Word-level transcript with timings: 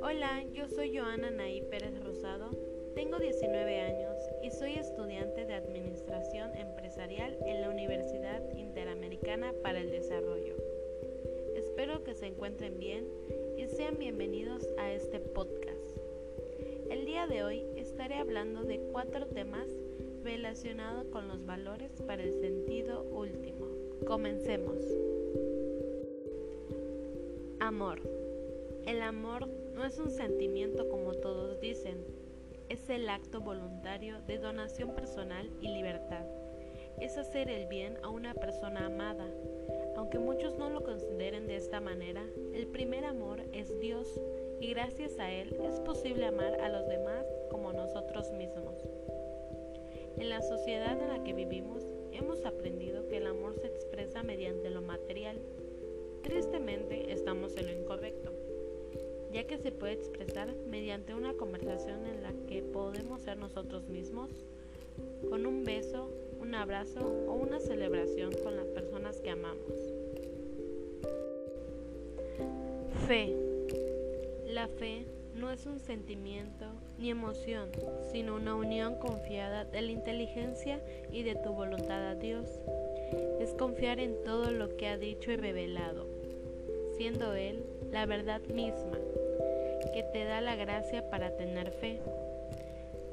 Hola, 0.00 0.44
yo 0.52 0.68
soy 0.68 0.96
Joana 0.96 1.32
Naí 1.32 1.62
Pérez 1.62 1.98
Rosado, 2.04 2.50
tengo 2.94 3.18
19 3.18 3.80
años 3.80 4.16
y 4.44 4.52
soy 4.52 4.74
estudiante 4.74 5.46
de 5.46 5.54
Administración 5.54 6.54
Empresarial 6.56 7.36
en 7.44 7.60
la 7.60 7.70
Universidad 7.70 8.40
Interamericana 8.56 9.52
para 9.64 9.80
el 9.80 9.90
Desarrollo. 9.90 10.54
Espero 11.56 12.04
que 12.04 12.14
se 12.14 12.26
encuentren 12.26 12.78
bien 12.78 13.08
y 13.56 13.66
sean 13.66 13.98
bienvenidos 13.98 14.64
a 14.78 14.92
este 14.92 15.18
podcast. 15.18 15.96
El 16.88 17.04
día 17.04 17.26
de 17.26 17.42
hoy 17.42 17.66
estaré 17.74 18.14
hablando 18.14 18.62
de 18.62 18.78
cuatro 18.92 19.26
temas 19.26 19.66
relacionados 20.22 21.06
con 21.08 21.28
los 21.28 21.44
valores 21.44 21.90
para 22.06 22.22
el 22.22 22.32
sentido 22.32 23.02
último. 23.04 23.66
Comencemos. 24.06 24.76
Amor. 27.60 28.00
El 28.86 29.02
amor 29.02 29.48
no 29.74 29.84
es 29.84 29.98
un 29.98 30.10
sentimiento 30.10 30.88
como 30.88 31.12
todos 31.12 31.60
dicen, 31.60 32.04
es 32.68 32.88
el 32.90 33.08
acto 33.08 33.40
voluntario 33.40 34.20
de 34.22 34.38
donación 34.38 34.94
personal 34.94 35.50
y 35.60 35.68
libertad. 35.68 36.24
Es 37.00 37.16
hacer 37.16 37.48
el 37.48 37.66
bien 37.66 37.98
a 38.02 38.08
una 38.08 38.34
persona 38.34 38.86
amada. 38.86 39.26
Aunque 39.96 40.18
muchos 40.18 40.56
no 40.56 40.70
lo 40.70 40.82
consideren 40.82 41.46
de 41.46 41.56
esta 41.56 41.80
manera, 41.80 42.24
el 42.54 42.66
primer 42.66 43.04
amor 43.04 43.42
es 43.52 43.78
Dios 43.80 44.20
y 44.60 44.70
gracias 44.70 45.18
a 45.18 45.30
Él 45.30 45.56
es 45.62 45.80
posible 45.80 46.26
amar 46.26 46.60
a 46.60 46.68
los 46.68 46.88
demás 46.88 47.24
como 47.50 47.72
nosotros 47.72 48.32
mismos. 48.32 48.87
En 50.18 50.28
la 50.28 50.42
sociedad 50.42 51.00
en 51.00 51.08
la 51.08 51.24
que 51.24 51.32
vivimos 51.32 51.84
hemos 52.12 52.44
aprendido 52.44 53.08
que 53.08 53.18
el 53.18 53.26
amor 53.26 53.54
se 53.54 53.66
expresa 53.68 54.22
mediante 54.22 54.70
lo 54.70 54.82
material. 54.82 55.38
Tristemente 56.22 57.12
estamos 57.12 57.56
en 57.56 57.66
lo 57.66 57.72
incorrecto 57.72 58.32
ya 59.32 59.46
que 59.46 59.58
se 59.58 59.72
puede 59.72 59.92
expresar 59.92 60.54
mediante 60.68 61.14
una 61.14 61.34
conversación 61.34 62.06
en 62.06 62.22
la 62.22 62.32
que 62.46 62.62
podemos 62.62 63.22
ser 63.22 63.36
nosotros 63.36 63.88
mismos, 63.88 64.30
con 65.28 65.46
un 65.46 65.64
beso, 65.64 66.10
un 66.40 66.54
abrazo 66.54 67.00
o 67.26 67.34
una 67.34 67.60
celebración 67.60 68.32
con 68.42 68.56
las 68.56 68.66
personas 68.68 69.20
que 69.20 69.30
amamos. 69.30 69.74
Fe. 73.06 73.34
La 74.46 74.66
fe 74.68 75.04
no 75.38 75.52
es 75.52 75.66
un 75.66 75.78
sentimiento 75.78 76.66
ni 76.98 77.10
emoción, 77.10 77.70
sino 78.10 78.34
una 78.34 78.56
unión 78.56 78.96
confiada 78.96 79.64
de 79.64 79.82
la 79.82 79.92
inteligencia 79.92 80.80
y 81.12 81.22
de 81.22 81.36
tu 81.36 81.52
voluntad 81.52 82.08
a 82.08 82.14
Dios. 82.16 82.60
Es 83.40 83.54
confiar 83.54 84.00
en 84.00 84.22
todo 84.24 84.50
lo 84.50 84.76
que 84.76 84.88
ha 84.88 84.98
dicho 84.98 85.30
y 85.30 85.36
revelado, 85.36 86.06
siendo 86.96 87.34
Él 87.34 87.62
la 87.92 88.04
verdad 88.06 88.42
misma 88.48 88.98
que 89.94 90.02
te 90.12 90.24
da 90.24 90.40
la 90.40 90.56
gracia 90.56 91.08
para 91.08 91.36
tener 91.36 91.70
fe. 91.70 92.00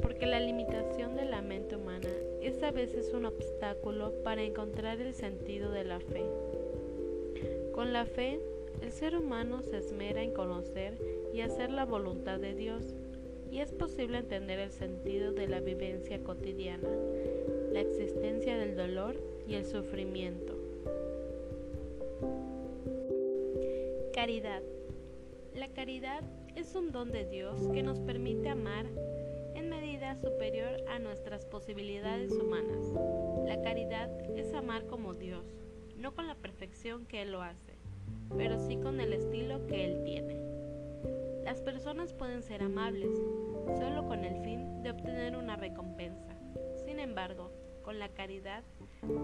Porque 0.00 0.26
la 0.26 0.40
limitación 0.40 1.16
de 1.16 1.24
la 1.24 1.42
mente 1.42 1.76
humana 1.76 2.08
es 2.40 2.62
a 2.62 2.70
veces 2.70 3.12
un 3.12 3.26
obstáculo 3.26 4.12
para 4.22 4.42
encontrar 4.42 5.00
el 5.00 5.14
sentido 5.14 5.72
de 5.72 5.84
la 5.84 5.98
fe. 6.00 6.22
Con 7.72 7.92
la 7.92 8.06
fe, 8.06 8.40
el 8.80 8.92
ser 8.92 9.16
humano 9.16 9.62
se 9.62 9.78
esmera 9.78 10.22
en 10.22 10.32
conocer 10.32 10.94
y 11.32 11.40
hacer 11.40 11.70
la 11.70 11.84
voluntad 11.84 12.38
de 12.38 12.54
Dios, 12.54 12.94
y 13.50 13.60
es 13.60 13.72
posible 13.72 14.18
entender 14.18 14.58
el 14.58 14.70
sentido 14.70 15.32
de 15.32 15.46
la 15.46 15.60
vivencia 15.60 16.22
cotidiana, 16.22 16.88
la 17.72 17.80
existencia 17.80 18.56
del 18.56 18.76
dolor 18.76 19.16
y 19.46 19.54
el 19.54 19.66
sufrimiento. 19.66 20.54
Caridad. 24.14 24.62
La 25.54 25.68
caridad 25.68 26.22
es 26.56 26.74
un 26.74 26.92
don 26.92 27.12
de 27.12 27.26
Dios 27.26 27.68
que 27.72 27.82
nos 27.82 27.98
permite 28.00 28.48
amar 28.48 28.86
en 29.54 29.68
medida 29.68 30.16
superior 30.16 30.82
a 30.88 30.98
nuestras 30.98 31.44
posibilidades 31.44 32.32
humanas. 32.32 32.86
La 33.46 33.60
caridad 33.62 34.10
es 34.36 34.54
amar 34.54 34.86
como 34.86 35.14
Dios, 35.14 35.44
no 35.98 36.14
con 36.14 36.26
la 36.26 36.36
perfección 36.36 37.04
que 37.06 37.22
Él 37.22 37.32
lo 37.32 37.42
hace, 37.42 37.74
pero 38.36 38.58
sí 38.58 38.76
con 38.76 39.00
el 39.00 39.12
estilo 39.12 39.66
que 39.66 39.84
Él 39.84 40.04
tiene. 40.04 40.61
Las 41.44 41.60
personas 41.60 42.12
pueden 42.12 42.42
ser 42.42 42.62
amables 42.62 43.16
solo 43.78 44.06
con 44.06 44.24
el 44.24 44.42
fin 44.44 44.82
de 44.82 44.90
obtener 44.90 45.36
una 45.36 45.56
recompensa. 45.56 46.36
Sin 46.84 47.00
embargo, 47.00 47.50
con 47.82 47.98
la 47.98 48.08
caridad, 48.08 48.62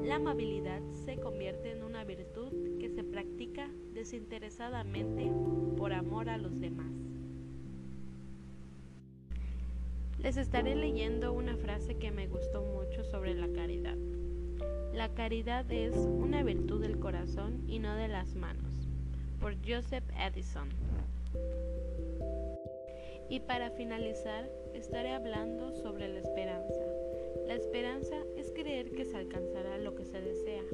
la 0.04 0.16
amabilidad 0.16 0.80
se 1.04 1.16
convierte 1.16 1.70
en 1.70 1.84
una 1.84 2.04
virtud 2.04 2.78
que 2.80 2.90
se 2.90 3.04
practica 3.04 3.68
desinteresadamente 3.94 5.30
por 5.76 5.92
amor 5.92 6.28
a 6.28 6.38
los 6.38 6.60
demás. 6.60 6.92
Les 10.18 10.36
estaré 10.36 10.74
leyendo 10.74 11.32
una 11.32 11.56
frase 11.56 11.96
que 11.96 12.10
me 12.10 12.26
gustó 12.26 12.62
mucho 12.62 13.04
sobre 13.04 13.34
la 13.34 13.46
caridad. 13.52 13.96
La 14.92 15.08
caridad 15.14 15.70
es 15.70 15.94
una 15.94 16.42
virtud 16.42 16.80
del 16.80 16.98
corazón 16.98 17.62
y 17.68 17.78
no 17.78 17.94
de 17.94 18.08
las 18.08 18.34
manos, 18.34 18.88
por 19.40 19.54
Joseph 19.64 20.04
Edison. 20.18 20.68
Y 23.28 23.40
para 23.40 23.70
finalizar, 23.70 24.48
estaré 24.74 25.10
hablando 25.10 25.72
sobre 25.72 26.08
la 26.08 26.20
esperanza. 26.20 26.84
La 27.46 27.54
esperanza 27.54 28.16
es 28.36 28.50
creer 28.52 28.90
que 28.90 29.04
se 29.04 29.16
alcanzará 29.16 29.78
lo 29.78 29.94
que 29.94 30.04
se 30.04 30.20
desea, 30.20 30.64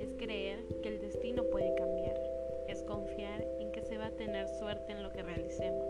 es 0.00 0.14
creer 0.14 0.58
que 0.82 0.88
el 0.88 1.00
destino 1.00 1.44
puede 1.44 1.74
cambiar, 1.74 2.20
es 2.68 2.82
confiar 2.82 3.46
en 3.60 3.72
que 3.72 3.82
se 3.82 3.98
va 3.98 4.06
a 4.06 4.16
tener 4.16 4.48
suerte 4.48 4.92
en 4.92 5.02
lo 5.02 5.10
que 5.12 5.22
realicemos, 5.22 5.88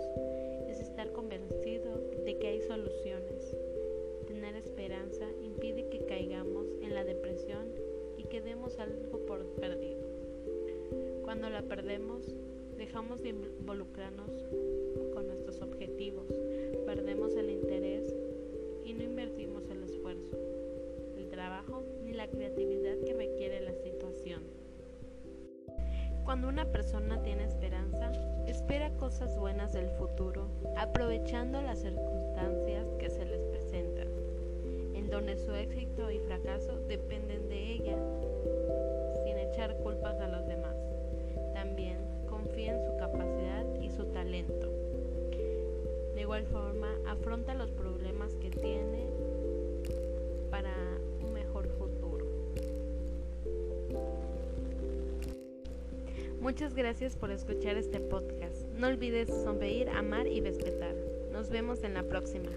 es 0.68 0.80
estar 0.80 1.12
convencido 1.12 1.98
de 2.24 2.38
que 2.38 2.48
hay 2.48 2.60
soluciones. 2.62 3.56
Tener 4.26 4.56
esperanza 4.56 5.26
impide 5.40 5.88
que 5.88 6.04
caigamos 6.06 6.66
en 6.82 6.94
la 6.94 7.04
depresión 7.04 7.72
y 8.16 8.24
que 8.24 8.40
demos 8.40 8.78
algo 8.78 9.18
por 9.26 9.44
perdido. 9.54 10.06
Cuando 11.22 11.48
la 11.50 11.62
perdemos, 11.62 12.34
dejamos 12.82 13.22
de 13.22 13.28
involucrarnos 13.28 14.28
con 15.14 15.28
nuestros 15.28 15.62
objetivos, 15.62 16.26
perdemos 16.84 17.32
el 17.36 17.48
interés 17.48 18.12
y 18.84 18.92
no 18.92 19.04
invertimos 19.04 19.70
el 19.70 19.84
esfuerzo, 19.84 20.36
el 21.16 21.28
trabajo 21.28 21.84
ni 22.02 22.12
la 22.12 22.26
creatividad 22.26 22.98
que 23.06 23.14
requiere 23.14 23.60
la 23.60 23.72
situación. 23.74 24.42
Cuando 26.24 26.48
una 26.48 26.72
persona 26.72 27.22
tiene 27.22 27.44
esperanza, 27.44 28.10
espera 28.48 28.90
cosas 28.96 29.38
buenas 29.38 29.72
del 29.72 29.88
futuro, 29.90 30.48
aprovechando 30.76 31.62
las 31.62 31.82
circunstancias 31.82 32.84
que 32.98 33.10
se 33.10 33.24
les 33.24 33.44
presentan, 33.44 34.08
en 34.94 35.08
donde 35.08 35.36
su 35.36 35.54
éxito 35.54 36.10
y 36.10 36.18
fracaso 36.18 36.80
dependen 36.88 37.48
de 37.48 37.74
ella, 37.74 37.96
De 46.22 46.24
igual 46.24 46.46
forma, 46.46 46.86
afronta 47.08 47.52
los 47.52 47.72
problemas 47.72 48.32
que 48.36 48.48
tiene 48.48 49.08
para 50.52 50.72
un 51.20 51.32
mejor 51.32 51.66
futuro. 51.70 52.24
Muchas 56.40 56.74
gracias 56.74 57.16
por 57.16 57.32
escuchar 57.32 57.76
este 57.76 57.98
podcast. 57.98 58.68
No 58.78 58.86
olvides 58.86 59.30
sonreír, 59.30 59.88
amar 59.88 60.28
y 60.28 60.40
respetar. 60.40 60.94
Nos 61.32 61.50
vemos 61.50 61.82
en 61.82 61.94
la 61.94 62.04
próxima. 62.04 62.50